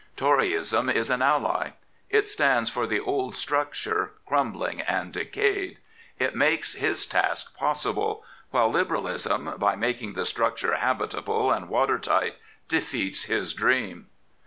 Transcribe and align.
Toryism 0.17 0.89
is 0.91 1.11
an 1.11 1.21
ally. 1.21 1.73
It 2.09 2.27
stands 2.27 2.71
for 2.71 2.87
the 2.87 2.99
old 2.99 3.35
structure, 3.35 4.13
crumbling 4.25 4.81
and 4.81 5.11
decayed. 5.13 5.77
It 6.17 6.35
makes 6.35 6.73
his 6.73 7.05
task 7.05 7.55
possible; 7.55 8.25
while 8.49 8.71
Liberalism, 8.71 9.57
by 9.59 9.75
making 9.75 10.13
the 10.13 10.25
structure 10.25 10.73
habitable 10.77 11.51
and 11.51 11.69
watertight, 11.69 12.37
defeats 12.67 13.25
his 13.25 13.53
dream. 13.53 14.07